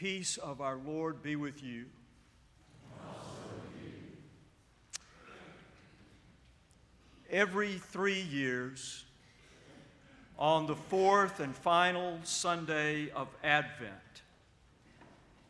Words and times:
peace 0.00 0.38
of 0.38 0.62
our 0.62 0.78
Lord 0.86 1.22
be 1.22 1.36
with 1.36 1.62
you. 1.62 1.84
Every 7.28 7.74
three 7.74 8.22
years, 8.22 9.04
on 10.38 10.66
the 10.66 10.74
fourth 10.74 11.40
and 11.40 11.54
final 11.54 12.18
Sunday 12.24 13.10
of 13.10 13.28
Advent, 13.44 13.92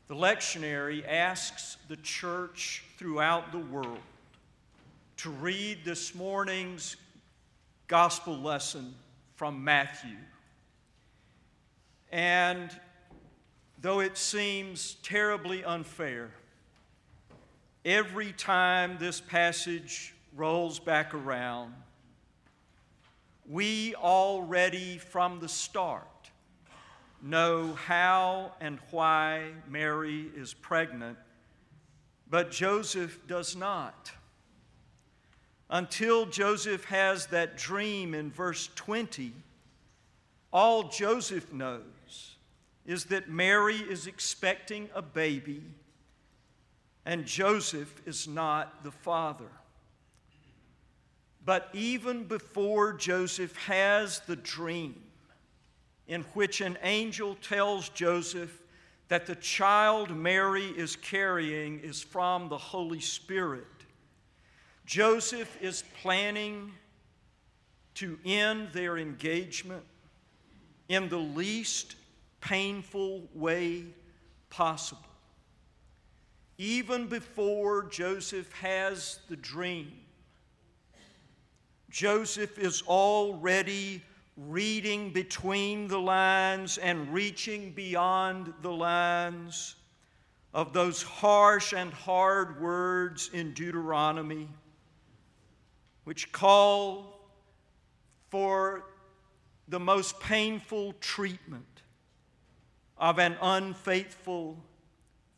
the 0.09 0.17
lectionary 0.17 1.07
asks 1.07 1.77
the 1.87 1.99
church 1.99 2.83
throughout 2.99 3.53
the 3.53 3.59
world 3.59 4.01
to 5.19 5.31
read 5.31 5.85
this 5.85 6.13
morning's 6.13 6.97
gospel 7.87 8.37
lesson 8.37 8.97
from 9.37 9.63
Matthew. 9.63 10.17
And 12.11 12.73
though 13.81 14.01
it 14.01 14.19
seems 14.19 14.97
terribly 15.03 15.65
unfair, 15.65 16.31
every 17.85 18.33
time 18.33 18.97
this 18.99 19.21
passage 19.21 20.15
rolls 20.37 20.79
back 20.79 21.15
around, 21.15 21.75
we 23.49 23.95
already 23.97 24.99
from 24.99 25.41
the 25.41 25.49
start 25.49 26.07
know 27.23 27.75
how 27.75 28.53
and 28.61 28.79
why 28.91 29.51
Mary 29.69 30.31
is 30.35 30.55
pregnant, 30.55 31.19
but 32.29 32.51
Joseph 32.51 33.19
does 33.27 33.57
not. 33.57 34.13
Until 35.69 36.27
Joseph 36.27 36.85
has 36.87 37.27
that 37.27 37.57
dream 37.57 38.15
in 38.15 38.31
verse 38.31 38.71
20, 38.75 39.33
all 40.53 40.85
Joseph 40.85 41.53
knows 41.53 42.37
is 42.91 43.05
that 43.05 43.31
Mary 43.31 43.77
is 43.77 44.09
expecting 44.09 44.91
a 44.97 45.01
baby 45.01 45.63
and 47.07 47.25
Joseph 47.25 48.03
is 48.05 48.27
not 48.27 48.83
the 48.83 48.91
father. 48.91 49.53
But 51.45 51.69
even 51.73 52.25
before 52.25 52.93
Joseph 52.93 53.57
has 53.59 54.19
the 54.27 54.35
dream, 54.35 55.01
in 56.09 56.23
which 56.35 56.61
an 56.61 56.79
angel 56.83 57.37
tells 57.37 57.91
Joseph 57.91 58.61
that 59.07 59.25
the 59.25 59.37
child 59.37 60.11
Mary 60.11 60.67
is 60.67 60.97
carrying 60.97 61.79
is 61.79 62.03
from 62.03 62.49
the 62.49 62.59
Holy 62.59 62.99
Spirit, 62.99 63.69
Joseph 64.85 65.57
is 65.63 65.85
planning 66.03 66.73
to 67.95 68.19
end 68.25 68.71
their 68.73 68.99
engagement 68.99 69.85
in 70.89 71.09
the 71.09 71.19
least 71.19 71.95
painful 72.41 73.29
way 73.35 73.85
possible. 74.49 75.05
Even 76.59 77.07
before 77.07 77.85
Joseph 77.85 78.53
has 78.53 79.21
the 79.29 79.37
dream, 79.37 79.93
Joseph 81.91 82.59
is 82.59 82.83
already 82.83 84.03
reading 84.37 85.11
between 85.11 85.89
the 85.89 85.99
lines 85.99 86.79
and 86.79 87.13
reaching 87.13 87.73
beyond 87.73 88.53
the 88.63 88.71
lines 88.71 89.75
of 90.53 90.73
those 90.73 91.03
harsh 91.03 91.73
and 91.73 91.93
hard 91.93 92.61
words 92.61 93.31
in 93.33 93.53
Deuteronomy, 93.55 94.49
which 96.05 96.33
call 96.33 97.21
for 98.29 98.85
the 99.69 99.81
most 99.81 100.19
painful 100.21 100.93
treatment 101.01 101.65
of 103.01 103.19
an 103.19 103.37
unfaithful 103.41 104.63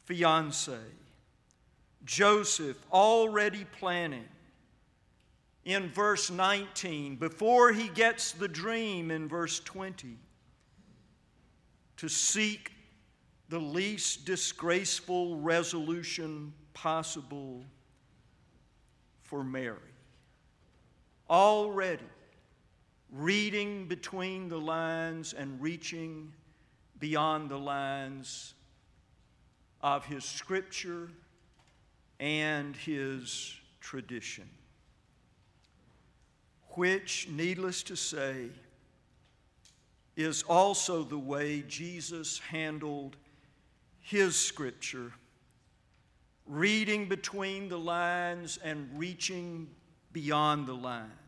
fiance. 0.05 0.77
Joseph 2.05 2.77
already 2.93 3.65
planning 3.79 4.29
in 5.65 5.89
verse 5.89 6.29
19, 6.29 7.17
before 7.17 7.73
he 7.73 7.89
gets 7.89 8.33
the 8.33 8.49
dream 8.49 9.13
in 9.13 9.29
verse 9.29 9.61
20, 9.61 10.19
to 11.99 12.09
seek 12.09 12.73
the 13.49 13.61
least 13.61 14.25
disgraceful 14.27 15.39
resolution 15.39 16.53
possible 16.75 17.63
for 19.21 19.45
Mary. 19.45 19.79
Already 21.31 22.03
reading 23.13 23.87
between 23.87 24.49
the 24.49 24.59
lines 24.59 25.33
and 25.33 25.61
reaching 25.61 26.33
beyond 27.03 27.51
the 27.51 27.59
lines 27.59 28.55
of 29.81 30.07
his 30.07 30.25
scripture 30.25 31.11
and 32.21 32.77
his 32.77 33.57
tradition, 33.81 34.49
which, 36.77 37.27
needless 37.29 37.83
to 37.83 37.97
say, 37.97 38.47
is 40.17 40.45
also 40.45 41.03
the 41.03 41.19
way 41.19 41.65
Jesus 41.67 42.39
handled 42.39 43.17
his 43.99 44.37
scripture, 44.37 45.11
reading 46.47 47.09
between 47.09 47.69
the 47.69 47.79
lines 47.79 48.61
and 48.63 48.89
reaching 48.97 49.67
beyond 50.13 50.69
the 50.69 50.73
lines 50.73 51.22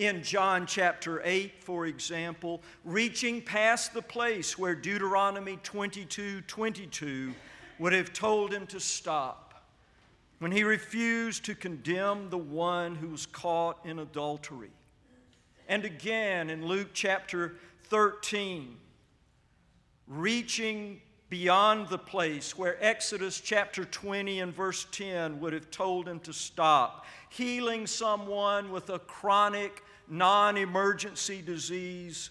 in 0.00 0.22
John 0.22 0.64
chapter 0.64 1.20
8, 1.22 1.62
for 1.62 1.84
example, 1.86 2.62
reaching 2.86 3.42
past 3.42 3.92
the 3.92 4.00
place 4.00 4.56
where 4.56 4.74
Deuteronomy 4.74 5.58
22 5.62 6.40
22 6.42 7.34
would 7.78 7.92
have 7.92 8.10
told 8.14 8.50
him 8.50 8.66
to 8.68 8.80
stop 8.80 9.62
when 10.38 10.52
he 10.52 10.64
refused 10.64 11.44
to 11.44 11.54
condemn 11.54 12.30
the 12.30 12.38
one 12.38 12.94
who 12.94 13.08
was 13.08 13.26
caught 13.26 13.84
in 13.84 13.98
adultery. 13.98 14.70
And 15.68 15.84
again 15.84 16.48
in 16.48 16.64
Luke 16.64 16.88
chapter 16.94 17.56
13, 17.90 18.78
reaching 20.08 21.02
beyond 21.30 21.88
the 21.88 21.98
place 21.98 22.58
where 22.58 22.76
Exodus 22.84 23.40
chapter 23.40 23.84
20 23.84 24.40
and 24.40 24.52
verse 24.52 24.86
10 24.90 25.40
would 25.40 25.52
have 25.52 25.70
told 25.70 26.08
him 26.08 26.18
to 26.20 26.32
stop, 26.32 27.06
healing 27.30 27.86
someone 27.86 28.70
with 28.72 28.90
a 28.90 28.98
chronic 28.98 29.82
non 30.08 30.56
emergency 30.56 31.40
disease 31.40 32.30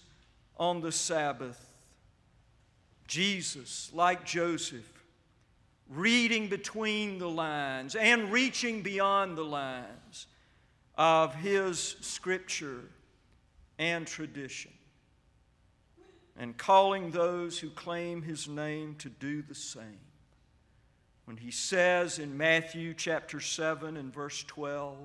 on 0.58 0.82
the 0.82 0.92
Sabbath. 0.92 1.66
Jesus, 3.08 3.90
like 3.92 4.24
Joseph, 4.24 5.02
reading 5.88 6.48
between 6.48 7.18
the 7.18 7.28
lines 7.28 7.96
and 7.96 8.30
reaching 8.30 8.82
beyond 8.82 9.36
the 9.36 9.44
lines 9.44 10.26
of 10.96 11.34
his 11.34 11.96
scripture 12.02 12.82
and 13.78 14.06
tradition, 14.06 14.70
and 16.38 16.56
calling 16.56 17.10
those 17.10 17.58
who 17.58 17.70
claim 17.70 18.22
his 18.22 18.48
name 18.48 18.94
to 18.96 19.08
do 19.08 19.42
the 19.42 19.54
same. 19.54 20.00
When 21.24 21.36
he 21.36 21.50
says 21.50 22.18
in 22.18 22.36
Matthew 22.36 22.94
chapter 22.94 23.40
7 23.40 23.96
and 23.96 24.12
verse 24.12 24.42
12, 24.44 24.96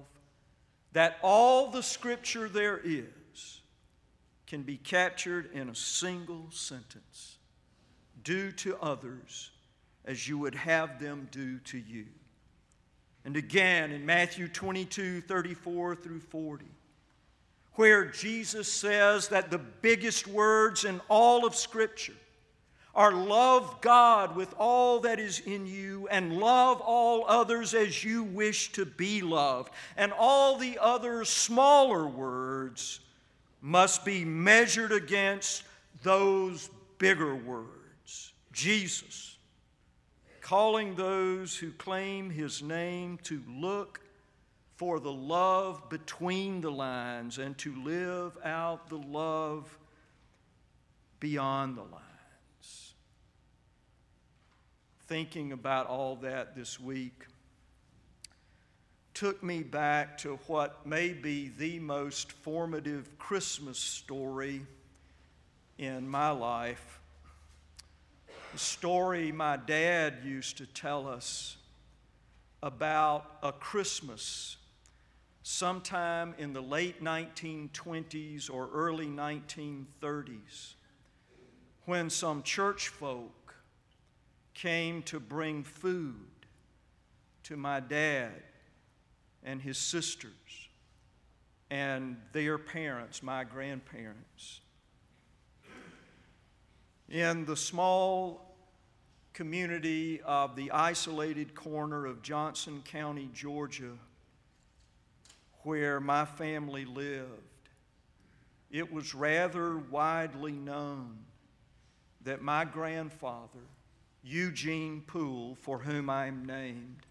that 0.93 1.17
all 1.21 1.69
the 1.69 1.83
scripture 1.83 2.47
there 2.47 2.79
is 2.83 3.61
can 4.47 4.63
be 4.63 4.77
captured 4.77 5.51
in 5.53 5.69
a 5.69 5.75
single 5.75 6.47
sentence 6.51 7.37
do 8.23 8.51
to 8.51 8.77
others 8.77 9.51
as 10.05 10.27
you 10.27 10.37
would 10.37 10.55
have 10.55 10.99
them 10.99 11.27
do 11.31 11.59
to 11.59 11.77
you. 11.77 12.05
And 13.23 13.35
again 13.35 13.91
in 13.91 14.05
Matthew 14.05 14.47
22 14.47 15.21
34 15.21 15.95
through 15.95 16.19
40, 16.19 16.65
where 17.75 18.05
Jesus 18.05 18.71
says 18.71 19.29
that 19.29 19.51
the 19.51 19.57
biggest 19.57 20.27
words 20.27 20.85
in 20.85 21.01
all 21.09 21.45
of 21.45 21.55
Scripture 21.55 22.13
are 22.95 23.11
love 23.11 23.81
God 23.81 24.35
with 24.35 24.53
all 24.57 25.01
that 25.01 25.19
is 25.19 25.39
in 25.41 25.67
you 25.67 26.07
and 26.09 26.37
love 26.37 26.79
all 26.79 27.25
others 27.27 27.73
as 27.73 28.03
you 28.03 28.23
wish 28.23 28.71
to 28.71 28.85
be 28.85 29.21
loved. 29.21 29.71
And 29.97 30.13
all 30.17 30.57
the 30.57 30.79
other 30.79 31.25
smaller 31.25 32.07
words 32.07 33.01
must 33.61 34.05
be 34.05 34.23
measured 34.23 34.93
against 34.93 35.63
those 36.03 36.69
bigger 36.97 37.35
words. 37.35 38.33
Jesus, 38.53 39.37
calling 40.39 40.95
those 40.95 41.57
who 41.57 41.71
claim 41.71 42.29
his 42.29 42.63
name 42.63 43.17
to 43.23 43.43
look 43.49 43.99
for 44.75 44.99
the 44.99 45.11
love 45.11 45.89
between 45.89 46.61
the 46.61 46.71
lines 46.71 47.37
and 47.37 47.57
to 47.57 47.75
live 47.83 48.37
out 48.43 48.89
the 48.89 48.97
love 48.97 49.77
beyond 51.19 51.77
the 51.77 51.83
lines 51.83 52.05
thinking 55.07 55.51
about 55.51 55.87
all 55.87 56.15
that 56.15 56.55
this 56.55 56.79
week 56.79 57.25
took 59.13 59.43
me 59.43 59.61
back 59.61 60.17
to 60.17 60.37
what 60.47 60.85
may 60.85 61.13
be 61.13 61.51
the 61.57 61.79
most 61.79 62.31
formative 62.31 63.17
Christmas 63.17 63.77
story 63.77 64.61
in 65.77 66.07
my 66.07 66.31
life. 66.31 66.99
The 68.51 68.59
story 68.59 69.31
my 69.31 69.57
dad 69.57 70.15
used 70.23 70.57
to 70.57 70.65
tell 70.65 71.07
us 71.07 71.57
about 72.63 73.37
a 73.43 73.51
Christmas 73.51 74.57
sometime 75.47 76.33
in 76.39 76.53
the 76.53 76.61
late 76.61 77.03
1920s 77.03 78.49
or 78.51 78.67
early 78.73 79.05
1930s 79.05 80.73
when 81.85 82.09
some 82.09 82.41
church 82.41 82.87
folk 82.87 83.53
came 84.55 85.03
to 85.03 85.19
bring 85.19 85.63
food 85.63 86.25
to 87.43 87.55
my 87.55 87.79
dad 87.79 88.31
and 89.43 89.61
his 89.61 89.77
sisters 89.77 90.31
and 91.69 92.17
their 92.31 92.57
parents, 92.57 93.21
my 93.21 93.43
grandparents. 93.43 94.61
In 97.07 97.45
the 97.45 97.55
small 97.55 98.55
community 99.33 100.21
of 100.25 100.55
the 100.55 100.71
isolated 100.71 101.53
corner 101.53 102.07
of 102.07 102.23
Johnson 102.23 102.81
County, 102.83 103.29
Georgia, 103.31 103.91
where 105.65 105.99
my 105.99 106.25
family 106.25 106.85
lived, 106.85 107.29
it 108.69 108.91
was 108.91 109.15
rather 109.15 109.77
widely 109.77 110.51
known 110.51 111.17
that 112.21 112.41
my 112.41 112.65
grandfather, 112.65 113.65
Eugene 114.23 115.01
Poole, 115.01 115.55
for 115.55 115.79
whom 115.79 116.09
I 116.09 116.27
am 116.27 116.45
named, 116.45 117.05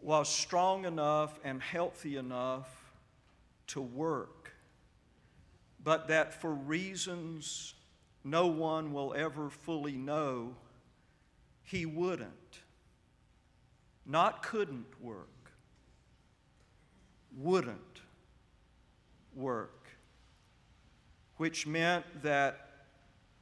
was 0.00 0.28
strong 0.28 0.84
enough 0.84 1.38
and 1.44 1.62
healthy 1.62 2.16
enough 2.16 2.68
to 3.68 3.80
work, 3.80 4.52
but 5.82 6.08
that 6.08 6.40
for 6.40 6.52
reasons 6.52 7.74
no 8.24 8.46
one 8.46 8.92
will 8.92 9.14
ever 9.14 9.48
fully 9.48 9.96
know, 9.96 10.54
he 11.62 11.86
wouldn't. 11.86 12.30
Not 14.04 14.42
couldn't 14.42 15.00
work, 15.00 15.41
wouldn't 17.36 18.00
work, 19.34 19.88
which 21.36 21.66
meant 21.66 22.04
that 22.22 22.68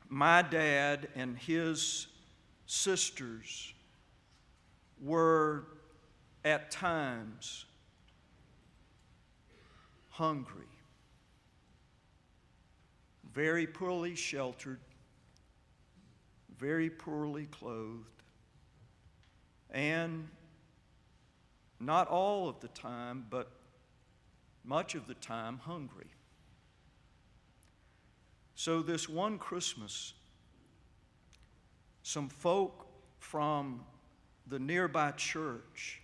my 0.09 0.43
dad 0.43 1.09
and 1.15 1.37
his 1.37 2.09
sisters 2.67 3.75
were 5.01 5.67
at 6.45 6.71
times 6.71 7.65
hungry, 10.09 10.65
very 13.33 13.67
poorly 13.67 14.15
sheltered, 14.15 14.81
very 16.59 16.91
poorly 16.91 17.47
clothed, 17.47 18.05
and 19.71 20.29
not 21.79 22.09
all 22.09 22.49
of 22.49 22.61
the 22.61 22.69
time, 22.69 23.25
but 23.31 23.51
much 24.71 24.95
of 24.95 25.09
the 25.09 25.15
time, 25.15 25.59
hungry. 25.59 26.07
So, 28.55 28.83
this 28.83 29.09
one 29.09 29.37
Christmas, 29.37 30.13
some 32.05 32.29
folk 32.29 32.87
from 33.19 33.81
the 34.47 34.61
nearby 34.61 35.11
church 35.11 36.01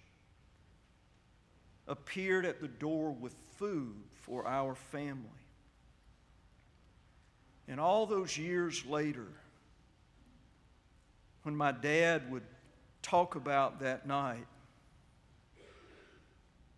appeared 1.86 2.44
at 2.44 2.60
the 2.60 2.66
door 2.66 3.12
with 3.12 3.36
food 3.56 4.02
for 4.14 4.44
our 4.48 4.74
family. 4.74 5.22
And 7.68 7.78
all 7.78 8.04
those 8.04 8.36
years 8.36 8.84
later, 8.84 9.28
when 11.44 11.54
my 11.54 11.70
dad 11.70 12.32
would 12.32 12.42
talk 13.00 13.36
about 13.36 13.78
that 13.78 14.08
night, 14.08 14.48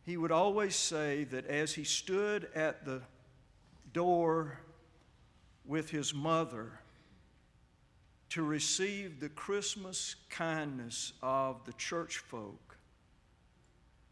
he 0.09 0.17
would 0.17 0.33
always 0.33 0.75
say 0.75 1.25
that 1.25 1.47
as 1.49 1.75
he 1.75 1.85
stood 1.85 2.49
at 2.55 2.87
the 2.87 3.03
door 3.93 4.59
with 5.67 5.91
his 5.91 6.15
mother 6.15 6.81
to 8.31 8.43
receive 8.43 9.21
the 9.21 9.29
Christmas 9.29 10.17
kindness 10.31 11.13
of 11.23 11.63
the 11.67 11.75
church 11.75 12.17
folk, 12.17 12.79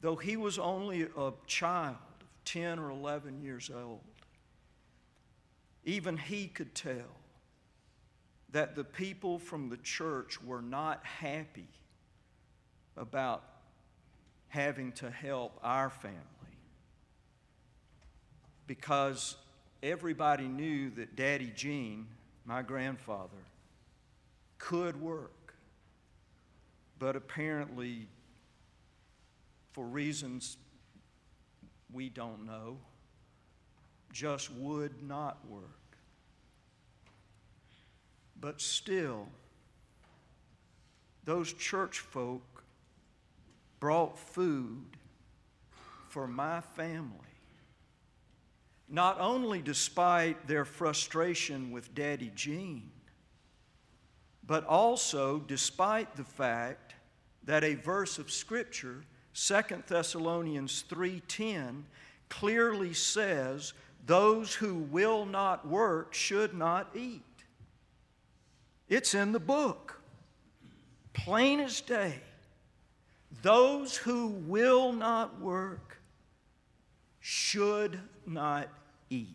though 0.03 0.17
he 0.17 0.37
was 0.37 0.59
only 0.59 1.05
a 1.17 1.33
child 1.47 1.97
of 2.21 2.45
10 2.45 2.79
or 2.79 2.91
11 2.91 3.41
years 3.41 3.71
old, 3.75 4.05
even 5.87 6.19
he 6.19 6.47
could 6.47 6.75
tell 6.75 7.17
that 8.53 8.77
the 8.77 8.85
people 8.85 9.39
from 9.39 9.71
the 9.71 9.79
church 9.79 10.43
were 10.43 10.61
not 10.61 11.03
happy 11.07 11.71
about 12.99 13.56
having 14.49 14.93
to 14.93 15.11
help 15.11 15.59
our 15.63 15.91
family 15.91 16.21
because 18.67 19.37
everybody 19.83 20.49
knew 20.49 20.91
that 20.91 21.17
Daddy 21.17 21.53
Gene, 21.55 22.07
my 22.45 22.63
grandfather, 22.63 23.45
could 24.59 25.01
work, 25.01 25.55
but 26.99 27.17
apparently 27.17 28.09
for 29.73 29.85
reasons 29.85 30.57
we 31.93 32.09
don't 32.09 32.47
know, 32.47 32.79
just 34.13 34.51
would 34.53 35.03
not 35.03 35.39
work. 35.49 35.63
But 38.41 38.61
still, 38.61 39.29
those 41.25 41.53
church 41.53 42.01
folk 42.01 42.56
brought 43.81 44.19
food 44.19 44.85
for 46.09 46.27
my 46.27 46.61
family. 46.61 47.11
Not 48.89 49.21
only 49.21 49.61
despite 49.61 50.47
their 50.47 50.65
frustration 50.65 51.73
with 51.73 51.95
Daddy 51.95 52.31
Gene, 52.35 52.91
but 54.47 54.65
also 54.65 55.41
despite 55.41 56.17
the 56.17 56.25
fact 56.25 56.95
that 57.45 57.65
a 57.65 57.75
verse 57.75 58.19
of 58.19 58.31
Scripture 58.31 59.03
2 59.35 59.85
Thessalonians 59.87 60.83
3:10 60.89 61.85
clearly 62.29 62.95
says 62.95 63.75
those 64.07 64.55
who 64.55 64.75
will 64.75 65.27
not 65.27 65.67
work 65.67 66.15
should 66.15 66.55
not 66.55 66.95
eat. 66.95 67.23
It's 68.89 69.15
in 69.15 69.33
the 69.33 69.41
book. 69.41 70.01
Plain 71.13 71.61
as 71.61 71.81
day. 71.81 72.23
Those 73.43 73.97
who 73.97 74.29
will 74.29 74.93
not 74.93 75.41
work 75.41 75.99
should 77.21 78.01
not 78.27 78.69
eat. 79.11 79.29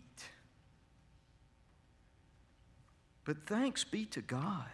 But 3.23 3.45
thanks 3.45 3.83
be 3.83 4.05
to 4.05 4.21
God 4.21 4.65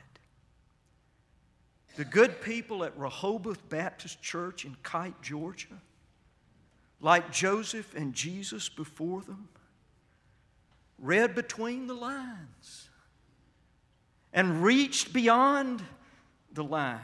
the 1.98 2.06
good 2.06 2.42
people 2.42 2.84
at 2.84 2.96
Rehoboth 2.96 3.68
Baptist 3.70 4.22
Church 4.22 4.66
in 4.66 4.78
Kite, 4.84 5.20
Georgia, 5.24 5.82
like 7.02 7.32
Joseph 7.32 7.96
and 7.96 8.14
Jesus 8.14 8.70
before 8.70 9.22
them, 9.22 9.50
read 11.00 11.34
between 11.34 11.88
the 11.88 11.96
lines 11.96 12.90
and 14.32 14.62
reached 14.62 15.12
beyond 15.12 15.82
the 16.54 16.64
lines, 16.64 17.02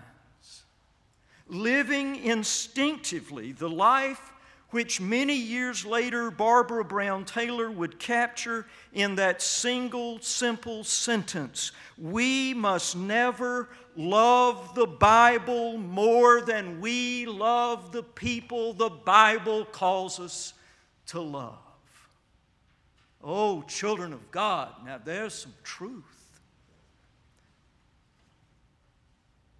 living 1.47 2.15
instinctively 2.17 3.51
the 3.51 3.69
life 3.69 4.31
which 4.73 4.99
many 4.99 5.35
years 5.35 5.85
later 5.85 6.31
Barbara 6.31 6.83
Brown 6.83 7.25
Taylor 7.25 7.69
would 7.69 7.99
capture 7.99 8.65
in 8.91 9.15
that 9.15 9.41
single 9.41 10.19
simple 10.19 10.83
sentence 10.83 11.71
We 11.97 12.55
must 12.55 12.95
never 12.95 13.69
love 13.95 14.73
the 14.73 14.87
Bible 14.87 15.77
more 15.77 16.41
than 16.41 16.81
we 16.81 17.27
love 17.27 17.91
the 17.91 18.01
people 18.01 18.73
the 18.73 18.89
Bible 18.89 19.65
calls 19.65 20.19
us 20.19 20.53
to 21.07 21.21
love. 21.21 21.59
Oh, 23.23 23.61
children 23.63 24.11
of 24.11 24.31
God, 24.31 24.69
now 24.83 24.99
there's 25.03 25.35
some 25.35 25.53
truth. 25.63 26.22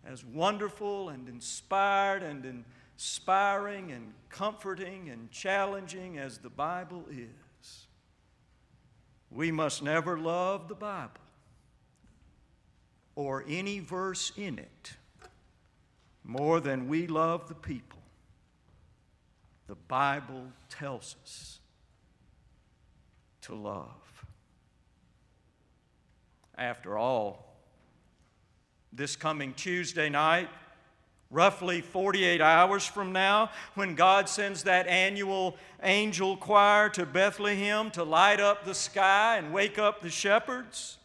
As 0.05 0.25
wonderful 0.25 1.09
and 1.09 1.29
inspired 1.29 2.23
and 2.23 2.65
inspiring 2.95 3.91
and 3.91 4.13
comforting 4.29 5.09
and 5.09 5.31
challenging 5.31 6.17
as 6.17 6.39
the 6.39 6.49
Bible 6.49 7.05
is, 7.09 7.87
we 9.31 9.51
must 9.51 9.81
never 9.81 10.17
love 10.17 10.67
the 10.67 10.75
Bible 10.75 11.21
or 13.15 13.45
any 13.47 13.79
verse 13.79 14.31
in 14.35 14.59
it 14.59 14.93
more 16.23 16.59
than 16.59 16.87
we 16.87 17.07
love 17.07 17.47
the 17.47 17.55
people 17.55 17.93
the 19.67 19.75
Bible 19.75 20.51
tells 20.69 21.15
us 21.23 21.59
to 23.41 23.55
love. 23.55 24.25
After 26.57 26.97
all, 26.97 27.52
this 28.95 29.15
coming 29.15 29.53
Tuesday 29.53 30.09
night, 30.09 30.49
roughly 31.31 31.81
48 31.81 32.41
hours 32.41 32.85
from 32.85 33.11
now, 33.11 33.49
when 33.73 33.95
God 33.95 34.29
sends 34.29 34.63
that 34.63 34.87
annual 34.87 35.57
angel 35.81 36.37
choir 36.37 36.89
to 36.89 37.05
Bethlehem 37.05 37.89
to 37.91 38.03
light 38.03 38.39
up 38.39 38.65
the 38.65 38.75
sky 38.75 39.37
and 39.37 39.51
wake 39.51 39.79
up 39.79 40.01
the 40.01 40.11
shepherds. 40.11 40.97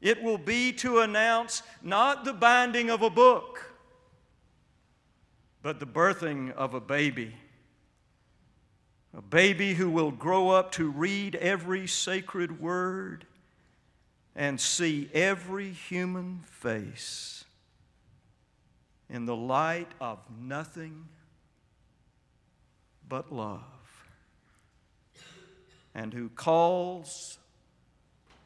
It 0.00 0.22
will 0.22 0.38
be 0.38 0.72
to 0.74 1.00
announce 1.00 1.62
not 1.82 2.24
the 2.24 2.32
binding 2.32 2.88
of 2.88 3.02
a 3.02 3.10
book, 3.10 3.74
but 5.60 5.80
the 5.80 5.86
birthing 5.86 6.52
of 6.52 6.72
a 6.72 6.80
baby. 6.80 7.34
A 9.16 9.22
baby 9.22 9.74
who 9.74 9.90
will 9.90 10.12
grow 10.12 10.50
up 10.50 10.70
to 10.72 10.88
read 10.88 11.34
every 11.34 11.88
sacred 11.88 12.60
word 12.60 13.26
and 14.38 14.60
see 14.60 15.10
every 15.12 15.72
human 15.72 16.44
face 16.46 17.44
in 19.10 19.26
the 19.26 19.34
light 19.34 19.90
of 20.00 20.20
nothing 20.40 21.06
but 23.08 23.32
love, 23.32 23.62
and 25.92 26.14
who 26.14 26.28
calls 26.28 27.38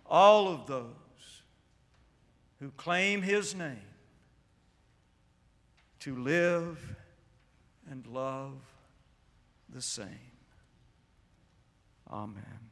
all 0.06 0.48
of 0.48 0.66
those 0.66 0.86
who 2.58 2.70
claim 2.70 3.20
His 3.20 3.54
name 3.54 3.76
to 6.00 6.16
live 6.16 6.96
and 7.90 8.06
love 8.06 8.54
the 9.68 9.82
same. 9.82 10.06
Amen. 12.10 12.71